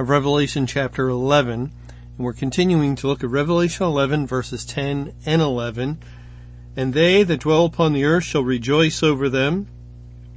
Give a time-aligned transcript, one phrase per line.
[0.00, 1.72] of Revelation chapter 11, and
[2.16, 5.98] we're continuing to look at Revelation 11 verses 10 and 11.
[6.74, 9.66] And they that dwell upon the earth shall rejoice over them,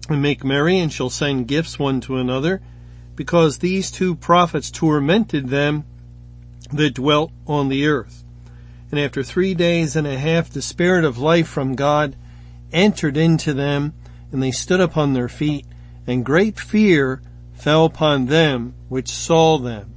[0.10, 2.62] and make merry, and shall send gifts one to another,
[3.16, 5.86] because these two prophets tormented them
[6.74, 8.26] that dwelt on the earth.
[8.92, 12.18] And after three days and a half, the Spirit of life from God
[12.74, 13.94] entered into them,
[14.30, 15.66] and they stood upon their feet,
[16.06, 17.22] and great fear
[17.54, 19.94] fell upon them which saw them.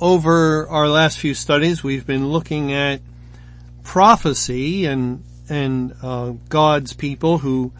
[0.00, 3.00] Over our last few studies, we've been looking at
[3.82, 7.72] prophecy and and uh, God's people who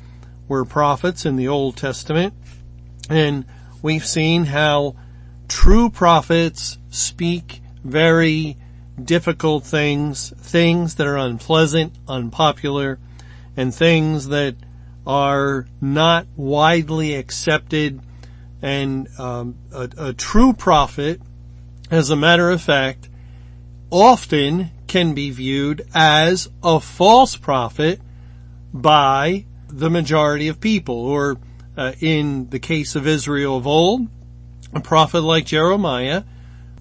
[0.49, 2.35] were prophets in the Old Testament,
[3.09, 3.45] and
[3.81, 4.95] we've seen how
[5.49, 8.57] true prophets speak very
[9.03, 12.99] difficult things, things that are unpleasant, unpopular,
[13.57, 14.55] and things that
[15.07, 18.01] are not widely accepted
[18.63, 21.21] and um, a, a true prophet,
[21.91, 23.09] as a matter of fact,
[23.91, 28.01] often can be viewed as a false prophet
[28.73, 31.39] by the majority of people, or
[31.77, 34.07] uh, in the case of Israel of old,
[34.73, 36.25] a prophet like Jeremiah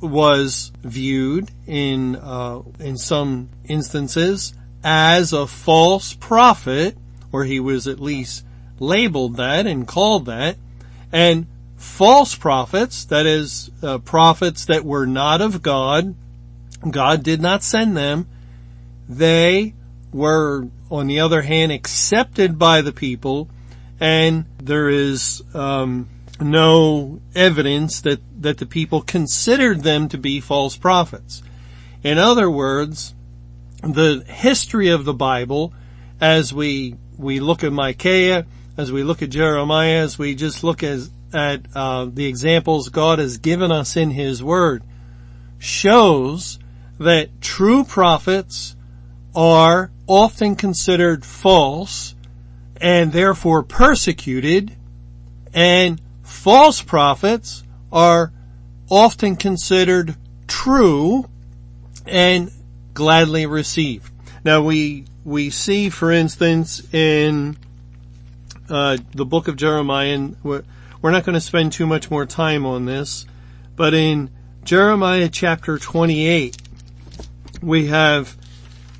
[0.01, 6.97] was viewed in uh, in some instances as a false prophet,
[7.31, 8.43] or he was at least
[8.79, 10.57] labeled that and called that,
[11.11, 11.45] and
[11.81, 16.15] false prophets, that is, uh, prophets that were not of God,
[16.89, 18.27] God did not send them,
[19.09, 19.73] they
[20.13, 23.49] were, on the other hand, accepted by the people,
[23.99, 26.07] and there is um,
[26.39, 31.41] no evidence that, that the people considered them to be false prophets.
[32.03, 33.13] In other words,
[33.81, 35.73] the history of the Bible,
[36.19, 38.45] as we we look at Micaiah,
[38.77, 43.19] as we look at Jeremiah, as we just look as at uh, the examples God
[43.19, 44.83] has given us in His Word
[45.59, 46.59] shows
[46.99, 48.75] that true prophets
[49.35, 52.15] are often considered false
[52.79, 54.75] and therefore persecuted
[55.53, 58.31] and false prophets are
[58.89, 60.15] often considered
[60.47, 61.29] true
[62.05, 62.51] and
[62.93, 64.11] gladly received.
[64.43, 67.57] Now we, we see for instance in
[68.69, 70.29] uh, the book of Jeremiah
[71.01, 73.25] we're not going to spend too much more time on this,
[73.75, 74.29] but in
[74.63, 76.57] Jeremiah chapter 28,
[77.61, 78.37] we have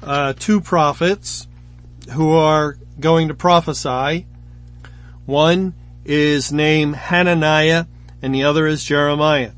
[0.02, 1.48] uh, two prophets
[2.14, 4.26] who are going to prophesy.
[5.26, 5.74] One
[6.04, 7.86] is named Hananiah
[8.22, 9.52] and the other is Jeremiah.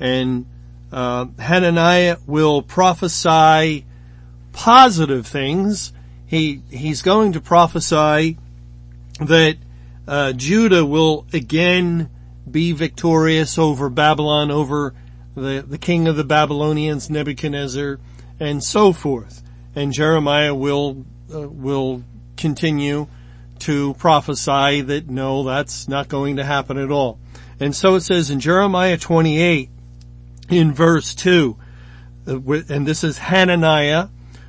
[0.00, 0.46] And
[0.90, 3.84] uh, Hananiah will prophesy
[4.52, 5.92] positive things.
[6.26, 8.38] He he's going to prophesy
[9.20, 9.56] that
[10.06, 12.10] uh, Judah will again
[12.50, 14.94] be victorious over Babylon, over
[15.34, 17.98] the, the king of the Babylonians, Nebuchadnezzar,
[18.40, 19.42] and so forth.
[19.74, 22.02] And Jeremiah will, uh, will
[22.36, 23.06] continue
[23.60, 27.18] to prophesy that no, that's not going to happen at all.
[27.60, 29.70] And so it says in Jeremiah 28
[30.50, 31.56] in verse 2,
[32.26, 34.08] uh, and this is Hananiah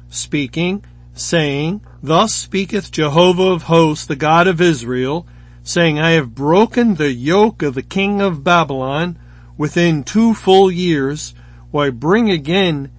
[0.09, 5.27] speaking, saying, Thus speaketh Jehovah of hosts, the God of Israel,
[5.63, 9.17] saying, I have broken the yoke of the king of Babylon
[9.57, 11.33] within two full years,
[11.71, 12.91] why bring again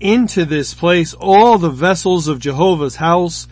[0.00, 3.48] into this place all the vessels of Jehovah's house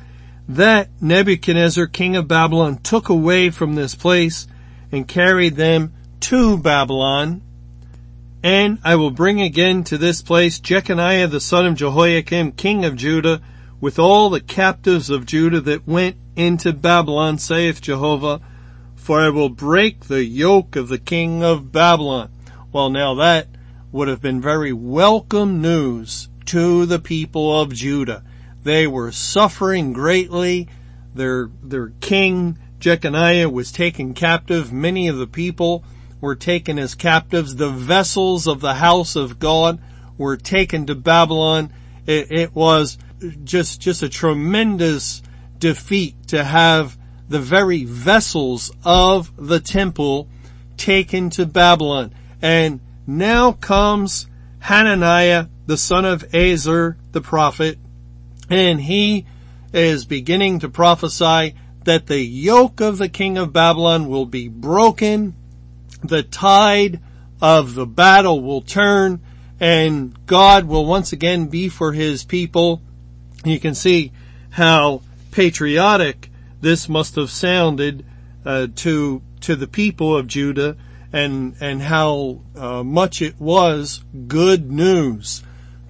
[0.48, 4.46] that Nebuchadnezzar, king of Babylon, took away from this place
[4.92, 7.42] and carried them to Babylon.
[8.42, 12.94] And I will bring again to this place Jeconiah the son of Jehoiakim, king of
[12.94, 13.40] Judah,
[13.80, 18.40] with all the captives of Judah that went into Babylon, saith Jehovah,
[18.94, 22.30] for I will break the yoke of the king of Babylon.
[22.72, 23.48] Well now that
[23.92, 28.22] would have been very welcome news to the people of Judah.
[28.62, 30.68] They were suffering greatly.
[31.14, 34.72] Their, their king, Jeconiah, was taken captive.
[34.72, 35.84] Many of the people
[36.20, 37.56] were taken as captives.
[37.56, 39.80] The vessels of the house of God
[40.18, 41.72] were taken to Babylon.
[42.06, 42.98] It, it was
[43.44, 45.22] just, just a tremendous
[45.58, 46.96] defeat to have
[47.28, 50.28] the very vessels of the temple
[50.76, 52.14] taken to Babylon.
[52.42, 54.26] And now comes
[54.60, 57.78] Hananiah, the son of Azur, the prophet,
[58.48, 59.26] and he
[59.72, 61.54] is beginning to prophesy
[61.84, 65.34] that the yoke of the king of Babylon will be broken,
[66.02, 67.00] the tide
[67.40, 69.20] of the battle will turn,
[69.58, 72.82] and God will once again be for his people.
[73.46, 74.12] You can see
[74.50, 78.04] how patriotic this must have sounded
[78.44, 80.76] uh, to to the people of Judah
[81.12, 85.42] and and how uh, much it was good news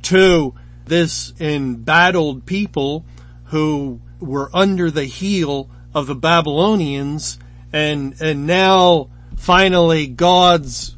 [0.03, 0.55] to
[0.85, 3.05] this embattled people
[3.47, 7.39] who were under the heel of the Babylonians.
[7.73, 10.97] And and now finally God's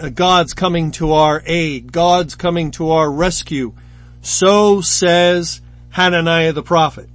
[0.00, 1.92] uh, God's coming to our aid.
[1.92, 3.74] God's coming to our rescue.
[4.22, 5.60] So says
[5.96, 7.08] Hananiah the prophet.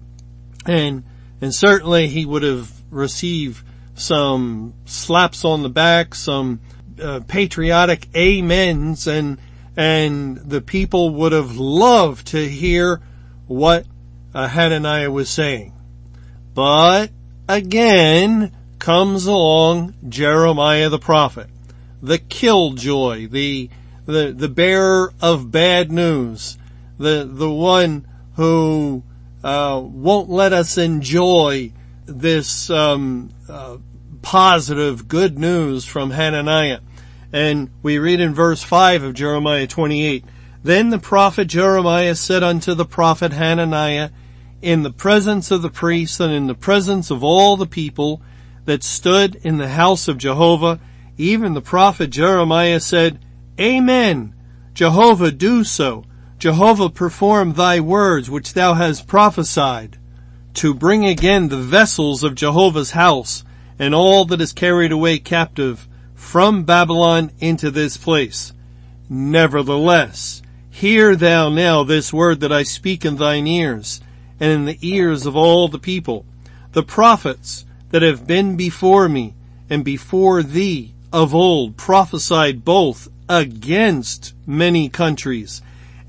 [0.65, 1.03] And
[1.39, 3.63] and certainly he would have received
[3.93, 6.61] some slaps on the back, some
[6.99, 9.37] uh, patriotic amens, and
[9.77, 12.99] and the people would have loved to hear
[13.45, 13.85] what
[14.33, 15.73] uh, Hananiah was saying.
[16.55, 17.11] But
[17.47, 21.51] again comes along Jeremiah the prophet,
[22.01, 23.69] the killjoy, the
[24.07, 26.57] the the bearer of bad news,
[26.97, 28.07] the the one
[28.41, 29.03] who
[29.43, 31.71] uh, won't let us enjoy
[32.07, 33.77] this um, uh,
[34.23, 36.79] positive, good news from Hananiah.
[37.31, 40.25] And we read in verse 5 of Jeremiah 28,
[40.63, 44.09] Then the prophet Jeremiah said unto the prophet Hananiah,
[44.63, 48.23] in the presence of the priests and in the presence of all the people
[48.65, 50.79] that stood in the house of Jehovah,
[51.19, 53.19] even the prophet Jeremiah said,
[53.59, 54.33] Amen.
[54.73, 56.05] Jehovah do so.
[56.41, 59.99] Jehovah perform thy words which thou hast prophesied
[60.55, 63.43] to bring again the vessels of Jehovah's house
[63.77, 68.53] and all that is carried away captive from Babylon into this place.
[69.07, 70.41] Nevertheless,
[70.71, 74.01] hear thou now this word that I speak in thine ears
[74.39, 76.25] and in the ears of all the people,
[76.71, 79.35] the prophets that have been before me
[79.69, 85.61] and before thee of old prophesied both against many countries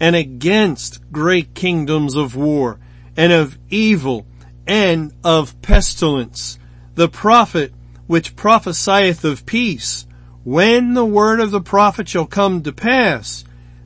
[0.02, 2.80] and against great kingdoms of war
[3.16, 4.26] and of evil
[4.66, 6.58] and of pestilence
[6.96, 7.72] the prophet
[8.06, 10.06] which prophesieth of peace,
[10.44, 13.44] when the word of the prophet shall come to pass,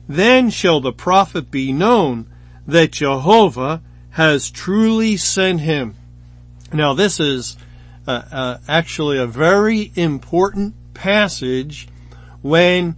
[0.09, 2.27] then shall the prophet be known
[2.65, 5.95] that Jehovah has truly sent him.
[6.73, 7.57] Now this is
[8.07, 11.87] uh, uh, actually a very important passage
[12.41, 12.95] when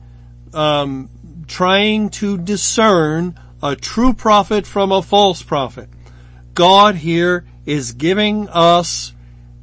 [0.53, 1.09] um,
[1.49, 5.89] trying to discern a true prophet from a false prophet.
[6.53, 9.13] God here is giving us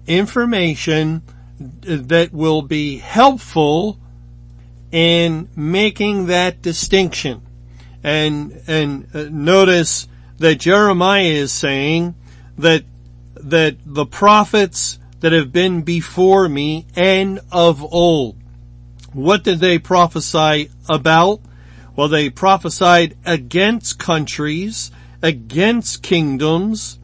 [0.07, 1.23] information
[1.59, 3.99] that will be helpful
[4.93, 7.43] in making that distinction.
[8.03, 10.07] And, and uh, notice
[10.39, 12.15] that Jeremiah is saying
[12.59, 12.85] that,
[13.37, 18.37] that the prophets that have been before me and of old,
[19.13, 21.41] what did they prophesy about?
[21.97, 24.91] Well, they prophesied against countries,
[25.23, 26.99] against kingdoms,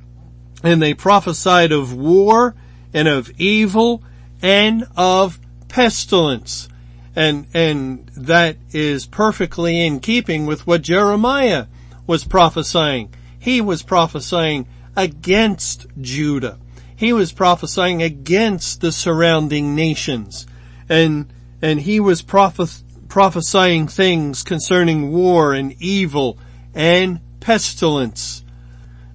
[0.62, 2.54] and they prophesied of war
[2.92, 4.04] and of evil
[4.42, 6.68] and of pestilence.
[7.16, 11.66] And, and that is perfectly in keeping with what Jeremiah
[12.06, 13.12] was prophesying.
[13.38, 16.58] He was prophesying against Judah.
[16.94, 20.46] He was prophesying against the surrounding nations.
[20.88, 26.38] And, and he was prophes- prophesying things concerning war and evil
[26.74, 28.42] and pestilence.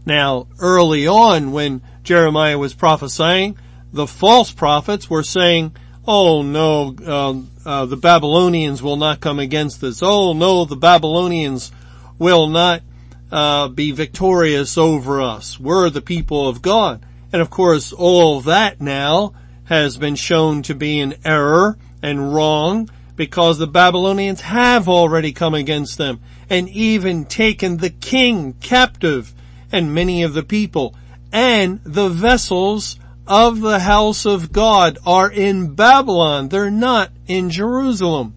[0.06, 3.58] Now, early on when Jeremiah was prophesying,
[3.92, 5.76] the false prophets were saying,
[6.08, 10.04] oh no, uh, uh, the Babylonians will not come against us.
[10.04, 11.72] Oh no, the Babylonians
[12.20, 12.84] will not
[13.32, 15.60] uh, be victorious over us.
[15.60, 17.04] We're the people of God.
[17.34, 22.92] And of course, all that now has been shown to be an error and wrong
[23.18, 29.34] because the Babylonians have already come against them and even taken the king captive
[29.72, 30.96] and many of the people
[31.34, 32.98] and the vessels
[33.28, 36.48] of the house of God are in Babylon.
[36.48, 38.34] They're not in Jerusalem.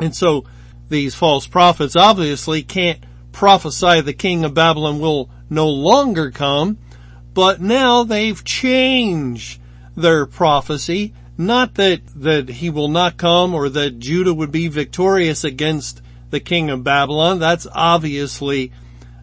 [0.00, 0.44] And so
[0.88, 6.78] these false prophets obviously can't prophesy the king of Babylon will no longer come,
[7.34, 9.60] but now they've changed
[9.96, 11.12] their prophecy.
[11.38, 16.00] Not that, that he will not come or that Judah would be victorious against
[16.30, 17.38] the king of Babylon.
[17.38, 18.72] That's obviously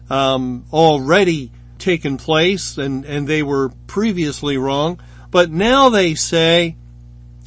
[0.08, 6.76] um, already taken place and, and they were previously wrong, but now they say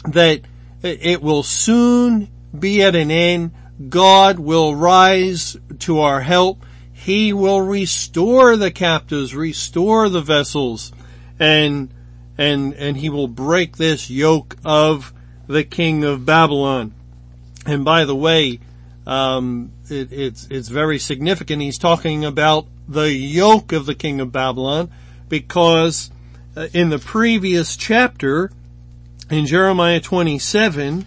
[0.05, 0.41] that
[0.83, 3.51] it will soon be at an end.
[3.89, 6.63] God will rise to our help.
[6.93, 10.91] He will restore the captives, restore the vessels,
[11.39, 11.93] and,
[12.37, 15.13] and, and he will break this yoke of
[15.47, 16.93] the king of Babylon.
[17.65, 18.59] And by the way,
[19.05, 21.61] um, it, it's it's very significant.
[21.61, 24.91] He's talking about the yoke of the king of Babylon
[25.29, 26.11] because
[26.55, 28.51] uh, in the previous chapter,
[29.29, 31.05] in Jeremiah 27,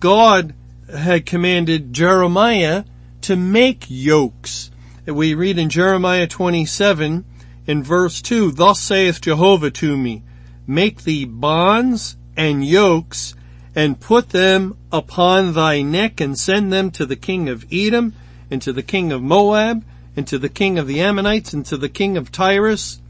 [0.00, 0.54] God
[0.92, 2.84] had commanded Jeremiah
[3.22, 4.70] to make yokes.
[5.06, 7.24] We read in Jeremiah 27
[7.66, 10.22] in verse 2, Thus saith Jehovah to me,
[10.70, 13.34] Make thee bonds and yokes
[13.74, 18.12] and put them upon thy neck and send them to the king of Edom
[18.50, 19.82] and to the king of Moab
[20.14, 23.00] and to the king of the Ammonites and to the king of Tyrus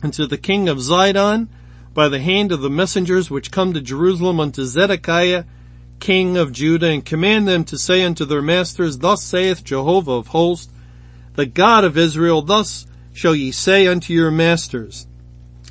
[0.00, 1.48] and to the king of Zidon
[1.92, 5.44] by the hand of the messengers which come to Jerusalem unto Zedekiah
[5.98, 10.28] king of Judah and command them to say unto their masters, Thus saith Jehovah of
[10.28, 10.72] hosts,
[11.34, 15.06] the God of Israel, thus shall ye say unto your masters.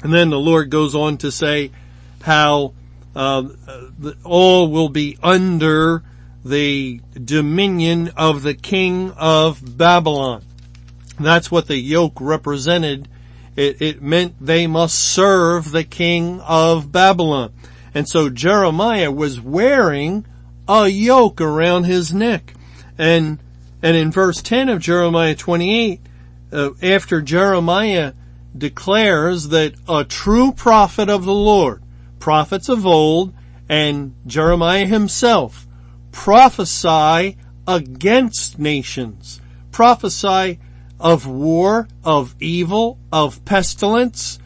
[0.04, 1.72] And then the Lord goes on to say
[2.22, 2.74] how
[3.16, 3.44] uh,
[4.24, 6.04] all will be under
[6.44, 10.44] the dominion of the king of Babylon.
[11.20, 13.08] That's what the yoke represented.
[13.56, 17.54] It, it meant they must serve the king of Babylon.
[17.94, 20.26] And so Jeremiah was wearing
[20.68, 22.54] a yoke around his neck.
[22.98, 23.40] And,
[23.84, 26.00] and in verse 10 of Jeremiah 28,
[26.54, 28.14] uh, after Jeremiah
[28.58, 31.82] declares that a true prophet of the Lord,
[32.20, 33.34] prophets of old,
[33.70, 35.68] and Jeremiah himself
[36.12, 39.40] prophesy against nations,
[39.72, 40.60] prophesy
[41.00, 44.40] of war, of evil, of pestilence.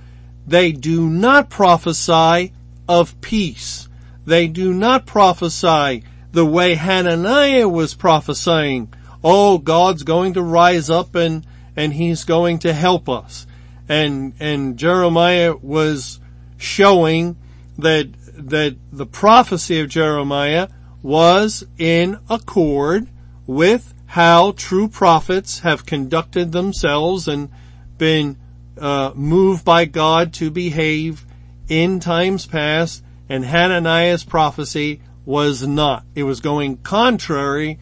[0.48, 2.54] They do not prophesy
[2.88, 3.90] of peace.
[4.26, 8.94] They do not prophesy the way Hananiah was prophesying.
[9.24, 11.46] Oh, God's going to rise up and,
[11.76, 13.48] and he's going to help us.
[13.88, 16.20] And, and Jeremiah was
[16.58, 17.38] showing
[17.78, 20.70] that, that the prophecy of Jeremiah
[21.02, 23.08] was in accord
[23.46, 27.50] with how true prophets have conducted themselves and
[27.98, 28.38] been
[28.80, 31.26] uh, moved by God to behave
[31.68, 36.06] in times past, and Hananiah's prophecy was not.
[36.14, 37.80] It was going contrary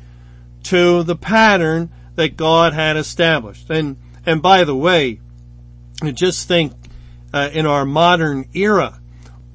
[0.64, 3.70] to the pattern that God had established.
[3.70, 5.20] And, and by the way,
[6.14, 6.74] just think
[7.34, 9.00] uh, in our modern era,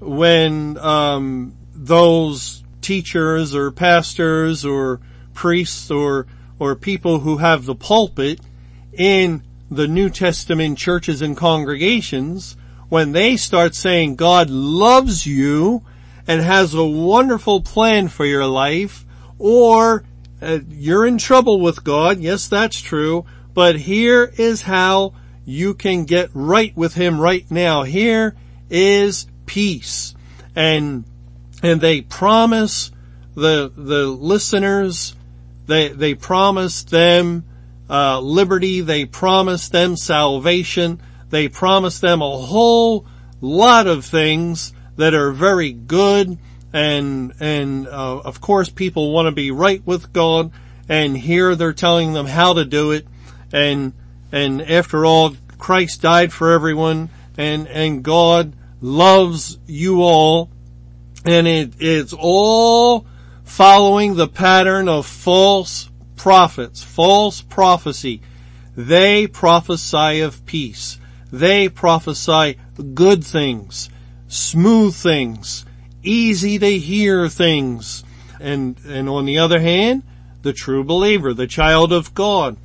[0.00, 5.00] when um, those teachers or pastors or
[5.34, 6.26] priests or
[6.58, 8.40] or people who have the pulpit
[8.92, 12.56] in the New Testament churches and congregations
[12.88, 15.84] when they start saying God loves you
[16.26, 19.04] and has a wonderful plan for your life,
[19.38, 20.04] or
[20.42, 22.18] uh, you're in trouble with God.
[22.18, 23.24] Yes, that's true.
[23.54, 25.14] But here is how
[25.48, 27.82] you can get right with Him right now.
[27.82, 28.36] Here
[28.68, 30.14] is peace.
[30.54, 31.04] And,
[31.62, 32.90] and they promise
[33.34, 35.16] the, the listeners,
[35.66, 37.44] they, they promise them,
[37.88, 38.82] uh, liberty.
[38.82, 41.00] They promise them salvation.
[41.30, 43.06] They promise them a whole
[43.40, 46.36] lot of things that are very good
[46.74, 50.50] and, and, uh, of course people want to be right with God
[50.90, 53.06] and here they're telling them how to do it
[53.50, 53.94] and,
[54.32, 60.50] and after all, Christ died for everyone and, and God loves you all
[61.24, 63.06] and it, it's all
[63.44, 68.22] following the pattern of false prophets, false prophecy.
[68.76, 70.98] They prophesy of peace.
[71.32, 72.58] They prophesy
[72.94, 73.90] good things,
[74.28, 75.64] smooth things,
[76.02, 78.04] easy to hear things.
[78.40, 80.04] And, and on the other hand,
[80.42, 82.56] the true believer, the child of God,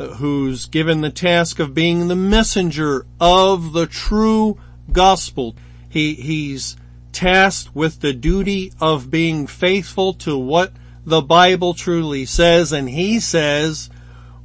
[0.00, 4.58] who's given the task of being the messenger of the true
[4.92, 5.54] gospel.
[5.88, 6.76] He, he's
[7.12, 10.72] tasked with the duty of being faithful to what
[11.04, 13.90] the Bible truly says, and he says,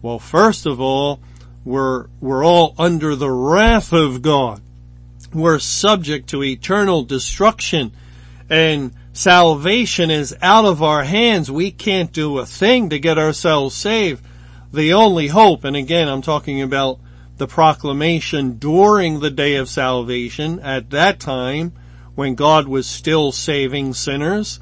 [0.02, 1.20] well, first of all,
[1.64, 4.62] we're, we're all under the wrath of God.
[5.34, 7.92] We're subject to eternal destruction
[8.50, 11.50] and salvation is out of our hands.
[11.50, 14.24] We can't do a thing to get ourselves saved.
[14.72, 17.00] The only hope, and again, I'm talking about
[17.38, 21.74] the proclamation during the day of salvation at that time
[22.16, 24.60] when God was still saving sinners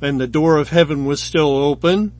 [0.00, 2.12] and the door of heaven was still open.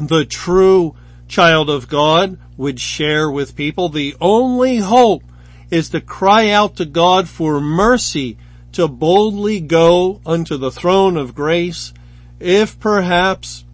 [0.00, 0.94] The true
[1.28, 3.88] child of God would share with people.
[3.88, 5.24] The only hope
[5.70, 8.38] is to cry out to God for mercy
[8.72, 11.92] to boldly go unto the throne of grace
[12.38, 13.64] if perhaps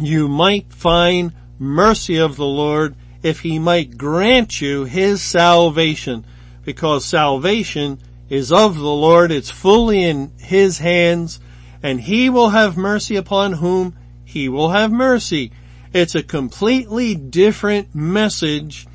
[0.00, 6.26] you might find mercy of the Lord if he might grant you his salvation
[6.64, 9.30] because salvation is of the Lord.
[9.30, 11.40] It's fully in his hands
[11.82, 15.52] and he will have mercy upon whom he will have mercy.
[15.92, 18.86] It's a completely different message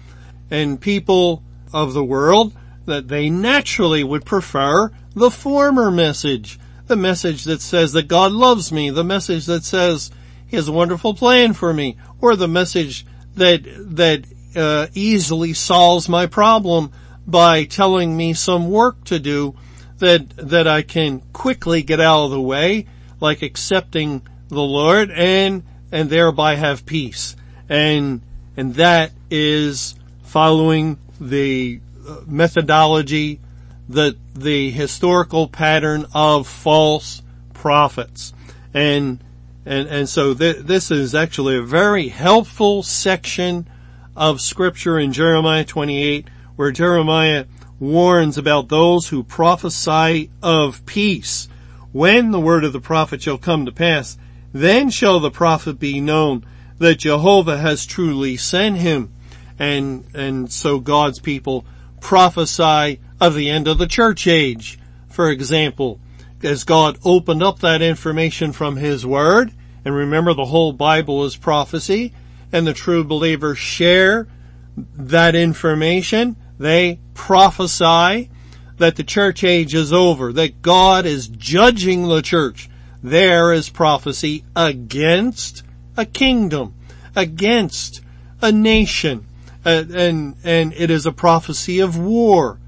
[0.50, 1.44] and people
[1.74, 2.54] of the world
[2.86, 6.60] that they naturally would prefer the former message.
[6.88, 10.10] The message that says that God loves me, the message that says
[10.52, 13.64] A wonderful plan for me, or the message that,
[13.96, 14.26] that
[14.56, 16.92] uh, easily solves my problem
[17.28, 19.56] by telling me some work to do
[20.00, 22.88] that, that I can quickly get out of the way,
[23.20, 27.36] like accepting the Lord and, and thereby have peace.
[27.68, 28.22] And,
[28.56, 33.42] and that is following the uh, methodology,
[33.90, 37.22] the, the historical pattern of false
[37.54, 38.34] prophets.
[38.74, 39.22] And,
[39.68, 43.68] and, and so th- this is actually a very helpful section
[44.16, 47.46] of scripture in Jeremiah 28 where Jeremiah
[47.78, 51.50] warns about those who prophesy of peace.
[51.92, 54.18] When the word of the prophet shall come to pass,
[54.54, 56.46] then shall the prophet be known
[56.78, 59.12] that Jehovah has truly sent him.
[59.60, 61.66] And, and so God's people
[62.00, 64.80] prophesy of the end of the church age.
[65.10, 66.00] For example,
[66.44, 69.52] as God opened up that information from His Word,
[69.88, 72.12] and remember the whole Bible is prophecy,
[72.52, 74.28] and the true believers share
[74.76, 78.30] that information, they prophesy
[78.76, 82.70] that the church age is over, that God is judging the church.
[83.02, 85.64] There is prophecy against
[85.96, 86.74] a kingdom,
[87.16, 88.02] against
[88.42, 89.26] a nation,
[89.64, 92.60] and, and it is a prophecy of war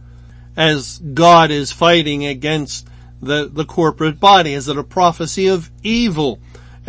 [0.55, 2.87] as God is fighting against
[3.21, 4.53] the, the corporate body.
[4.53, 6.39] Is it a prophecy of evil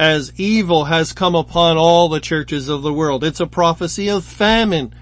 [0.00, 3.22] as evil has come upon all the churches of the world?
[3.22, 4.94] It's a prophecy of famine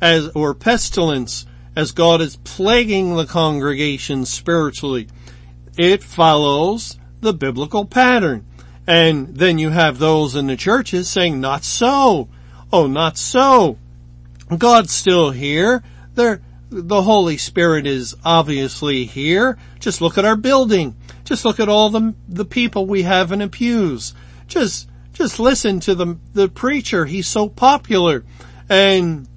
[0.00, 1.44] as, or pestilence
[1.76, 5.08] as God is plaguing the congregation spiritually.
[5.76, 8.46] It follows the biblical pattern.
[8.86, 12.30] And then you have those in the churches saying, not so.
[12.72, 13.76] Oh, not so.
[14.56, 15.82] God's still here.
[16.14, 16.40] There,
[16.70, 19.58] the Holy Spirit is obviously here.
[19.80, 20.96] Just look at our building.
[21.24, 24.14] Just look at all the, the people we have in the pews.
[24.46, 27.06] Just, just listen to the, the preacher.
[27.06, 28.24] He's so popular.
[28.68, 29.28] And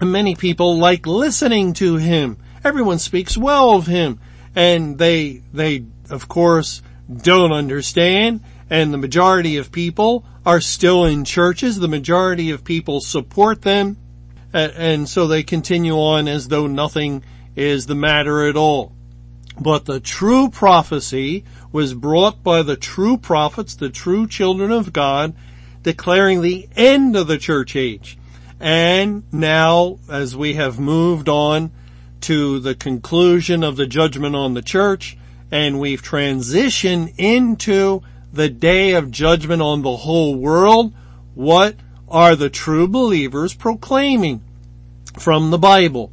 [0.00, 2.38] many people like listening to him.
[2.64, 4.20] Everyone speaks well of him.
[4.54, 6.82] And they, they, of course,
[7.14, 8.42] don't understand.
[8.70, 11.78] And the majority of people are still in churches.
[11.78, 13.96] The majority of people support them
[14.52, 17.22] and so they continue on as though nothing
[17.54, 18.92] is the matter at all.
[19.60, 25.34] But the true prophecy was brought by the true prophets, the true children of God,
[25.82, 28.18] declaring the end of the church age.
[28.60, 31.70] And now, as we have moved on
[32.22, 35.16] to the conclusion of the judgment on the church,
[35.50, 38.02] and we've transitioned into
[38.32, 40.92] the day of judgment on the whole world,
[41.34, 41.76] what
[42.08, 44.42] are the true believers proclaiming
[45.18, 46.12] from the Bible.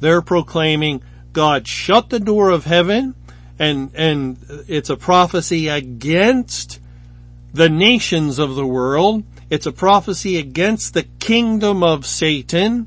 [0.00, 3.14] They're proclaiming God shut the door of heaven
[3.58, 4.38] and, and
[4.68, 6.80] it's a prophecy against
[7.54, 9.24] the nations of the world.
[9.48, 12.86] It's a prophecy against the kingdom of Satan,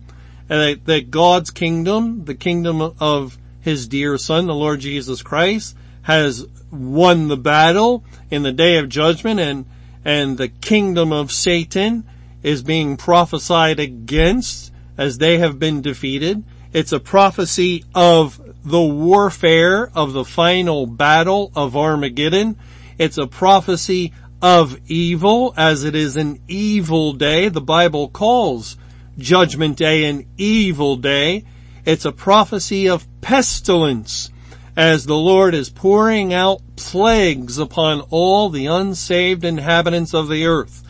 [0.49, 5.75] uh, and that God's kingdom, the kingdom of his dear son, the Lord Jesus Christ,
[6.03, 9.65] has won the battle in the day of judgment and,
[10.05, 12.03] and the kingdom of Satan
[12.43, 16.43] is being prophesied against as they have been defeated.
[16.73, 22.57] It's a prophecy of the warfare of the final battle of Armageddon.
[22.97, 27.49] It's a prophecy of evil as it is an evil day.
[27.49, 28.77] The Bible calls
[29.17, 31.45] judgment day an evil day.
[31.85, 34.29] It's a prophecy of pestilence
[34.75, 40.83] as the Lord is pouring out plagues upon all the unsaved inhabitants of the earth.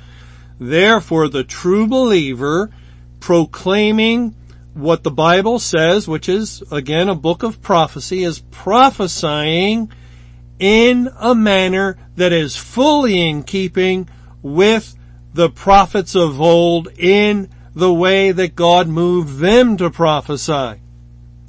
[0.59, 2.69] Therefore, the true believer
[3.19, 4.35] proclaiming
[4.79, 9.91] what the Bible says, which is again a book of prophecy, is prophesying
[10.59, 14.09] in a manner that is fully in keeping
[14.41, 14.95] with
[15.33, 20.81] the prophets of old in the way that God moved them to prophesy.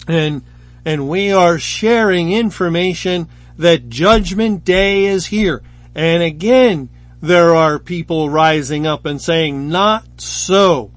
[0.06, 0.42] And,
[0.84, 5.62] and we are sharing information that judgment day is here.
[5.94, 6.88] And again,
[7.20, 10.92] there are people rising up and saying, not so.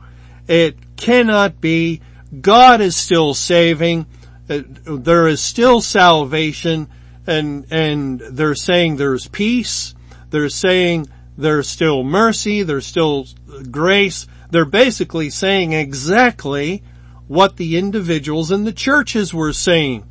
[0.47, 2.01] It cannot be.
[2.41, 4.05] God is still saving.
[4.49, 6.89] Uh, there is still salvation
[7.25, 9.95] and, and they're saying there's peace.
[10.29, 13.27] They're saying there's still mercy, there's still
[13.71, 14.27] grace.
[14.51, 16.83] They're basically saying exactly
[17.27, 20.07] what the individuals in the churches were saying.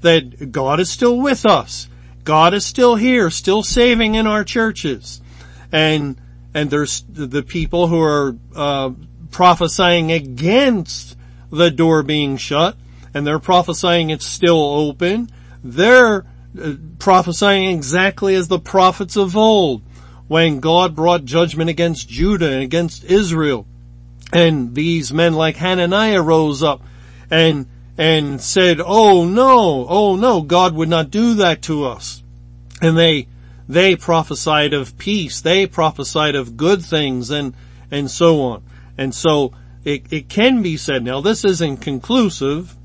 [0.00, 1.88] That God is still with us.
[2.24, 5.22] God is still here, still saving in our churches.
[5.72, 6.20] And,
[6.52, 8.90] and there's the people who are, uh,
[9.30, 11.15] prophesying against
[11.50, 12.76] the door being shut
[13.16, 15.30] and they're prophesying it's still open.
[15.64, 16.26] They're
[16.62, 19.82] uh, prophesying exactly as the prophets of old
[20.28, 23.66] when God brought judgment against Judah and against Israel.
[24.34, 26.82] And these men like Hananiah rose up
[27.30, 32.22] and, and said, oh no, oh no, God would not do that to us.
[32.82, 33.28] And they,
[33.66, 37.54] they prophesied of peace, they prophesied of good things and,
[37.90, 38.62] and so on.
[38.98, 39.52] And so
[39.86, 42.76] it, it can be said, now this isn't conclusive,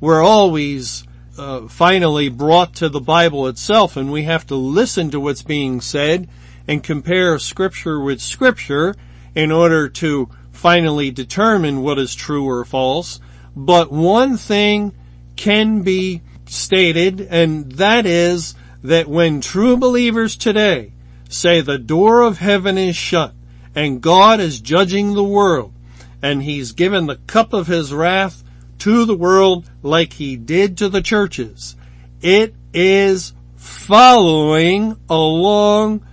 [0.00, 1.04] we're always
[1.36, 5.82] uh, finally brought to the Bible itself and we have to listen to what's being
[5.82, 6.30] said
[6.66, 8.94] and compare scripture with scripture
[9.34, 13.20] in order to finally determine what is true or false.
[13.54, 14.94] But one thing
[15.36, 20.94] can be stated and that is that when true believers today
[21.28, 23.34] say the door of heaven is shut
[23.74, 25.74] and God is judging the world
[26.22, 28.42] and he's given the cup of his wrath
[28.78, 31.76] to the world like he did to the churches.
[32.20, 36.06] It is following along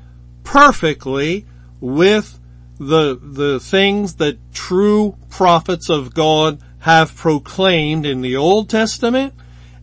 [0.43, 1.45] perfectly
[1.79, 2.39] with
[2.77, 9.33] the, the things that true prophets of God have proclaimed in the Old Testament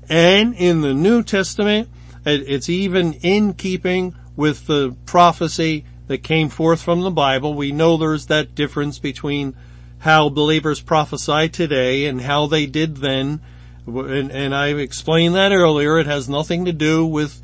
[0.09, 1.89] and in the New Testament.
[2.25, 7.55] It's even in keeping with the prophecy that came forth from the Bible.
[7.55, 9.57] We know there's that difference between
[10.05, 13.41] how believers prophesy today and how they did then.
[13.87, 15.99] And, and I explained that earlier.
[15.99, 17.41] It has nothing to do with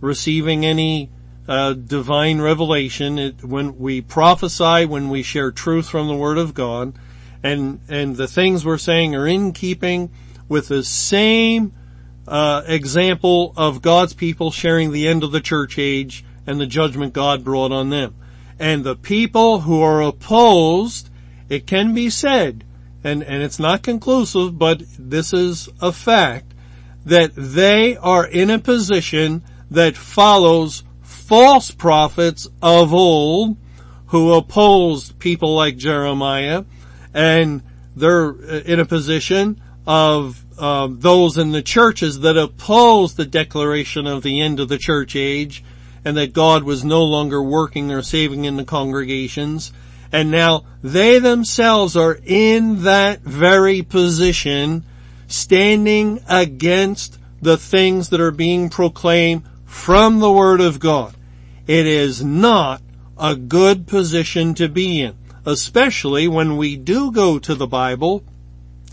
[0.00, 1.10] receiving any
[1.48, 3.18] uh, divine revelation.
[3.18, 6.92] It, when we prophesy, when we share truth from the Word of God,
[7.42, 10.08] and and the things we're saying are in keeping
[10.48, 11.72] with the same
[12.28, 17.12] uh, example of God's people sharing the end of the church age and the judgment
[17.12, 18.14] God brought on them.
[18.56, 21.10] And the people who are opposed
[21.48, 22.64] it can be said,
[23.02, 26.54] and, and it's not conclusive, but this is a fact,
[27.04, 33.56] that they are in a position that follows false prophets of old
[34.06, 36.64] who opposed people like Jeremiah,
[37.12, 37.62] and
[37.96, 38.30] they're
[38.60, 44.40] in a position of uh, those in the churches that oppose the declaration of the
[44.40, 45.64] end of the church age
[46.04, 49.72] and that God was no longer working or saving in the congregations
[50.14, 54.84] and now they themselves are in that very position,
[55.26, 61.16] standing against the things that are being proclaimed from the Word of God.
[61.66, 62.80] It is not
[63.18, 68.22] a good position to be in, especially when we do go to the Bible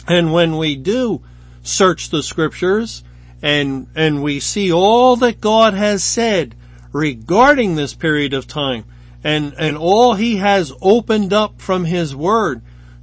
[0.07, 1.21] and when we do
[1.61, 3.03] search the scriptures
[3.43, 6.55] and, and we see all that God has said
[6.91, 8.85] regarding this period of time
[9.23, 12.61] and, and all he has opened up from his word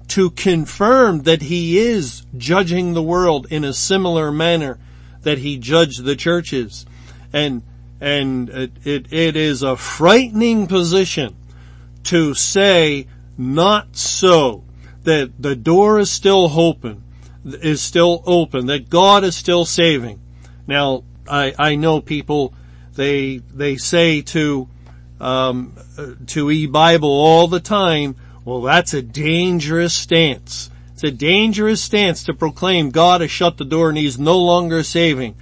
[0.09, 4.79] to confirm that he is judging the world in a similar manner
[5.23, 6.87] that he judged the churches.
[7.33, 7.63] And,
[8.01, 11.37] and it, it, it is a frightening position
[12.05, 14.65] to say not so,
[15.05, 17.03] that the door is still open,
[17.45, 20.21] is still open, that God is still saving.
[20.67, 22.53] Now, I, I know people,
[22.95, 24.69] they, they say to,
[25.21, 25.75] um,
[26.27, 30.71] to e-Bible all the time, well that's a dangerous stance.
[30.95, 34.83] It's a dangerous stance to proclaim God has shut the door and he's no longer
[34.83, 35.37] saving.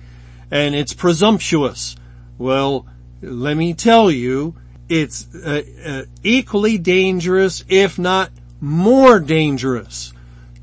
[0.50, 1.96] And it's presumptuous.
[2.36, 2.86] Well,
[3.22, 4.54] let me tell you,
[4.88, 10.12] it's uh, uh, equally dangerous, if not more dangerous,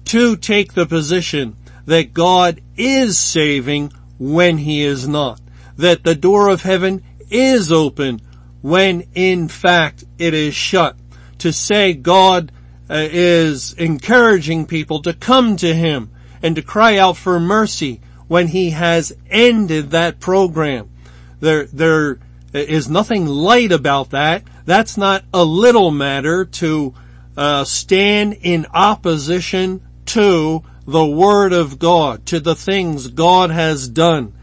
[0.06, 5.42] to take the position that God is saving when he is not.
[5.78, 8.22] That the door of heaven is open
[8.64, 10.96] when in fact it is shut.
[11.40, 12.52] To say God
[12.90, 16.10] uh, is encouraging people to come to Him
[16.42, 20.90] and to cry out for mercy when He has ended that program.
[21.42, 22.20] There, there
[22.54, 24.44] is nothing light about that.
[24.66, 26.94] That's not a little matter to
[27.36, 34.34] uh, stand in opposition to the Word of God, to the things God has done.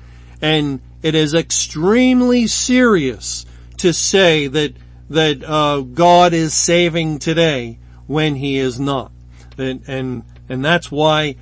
[0.42, 3.46] And it is extremely serious
[3.80, 4.74] to say that
[5.08, 9.12] that uh, God is saving today when He is not,
[9.58, 11.36] and and and that's why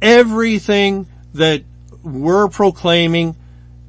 [0.00, 1.64] everything that
[2.02, 3.36] we're proclaiming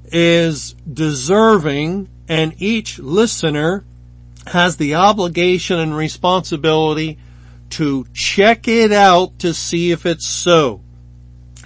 [0.05, 3.83] is deserving, and each listener
[4.47, 7.19] has the obligation and responsibility
[7.69, 10.81] to check it out to see if it's so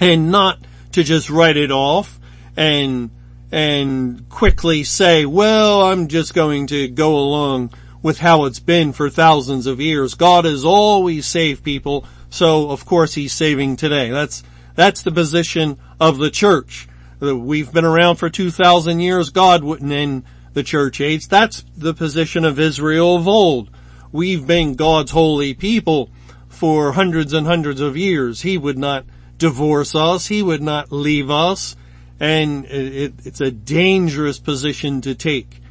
[0.01, 0.59] and not
[0.91, 2.19] to just write it off
[2.57, 3.09] and
[3.53, 9.11] and quickly say, well, I'm just going to go along with how it's been for
[9.11, 10.15] thousands of years.
[10.15, 14.09] God has always saved people, so of course he's saving today.
[14.09, 14.41] That's,
[14.73, 16.87] that's the position of the church.
[17.21, 21.27] Uh, we've been around for 2,000 years, God wouldn't end the church age.
[21.27, 23.69] That's the position of Israel of old.
[24.11, 26.09] We've been God's holy people
[26.49, 28.41] for hundreds and hundreds of years.
[28.41, 29.05] He would not
[29.37, 30.25] divorce us.
[30.25, 31.75] He would not leave us
[32.19, 35.61] and it, it's a dangerous position to take.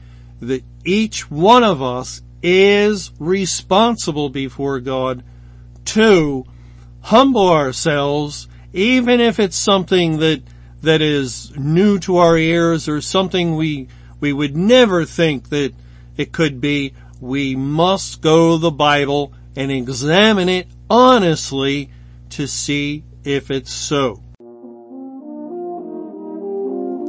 [0.40, 5.22] That each one of us is responsible before God
[5.86, 6.44] to
[7.02, 10.42] humble ourselves, even if it's something that
[10.82, 15.72] that is new to our ears or something we we would never think that
[16.16, 16.94] it could be.
[17.20, 21.90] We must go the Bible and examine it honestly
[22.30, 24.22] to see if it's so.